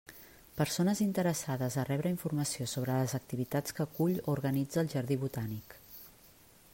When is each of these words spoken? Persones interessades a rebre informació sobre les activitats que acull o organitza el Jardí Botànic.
Persones 0.59 1.01
interessades 1.05 1.77
a 1.77 1.83
rebre 1.89 2.13
informació 2.13 2.67
sobre 2.71 2.95
les 3.03 3.15
activitats 3.19 3.77
que 3.79 3.87
acull 3.87 4.17
o 4.23 4.23
organitza 4.37 4.81
el 4.87 4.93
Jardí 4.95 5.23
Botànic. 5.27 5.81